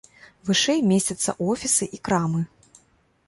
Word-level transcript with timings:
Вышэй 0.47 0.79
месцяцца 0.91 1.35
офісы 1.53 1.87
і 1.97 1.99
крамы. 2.09 2.41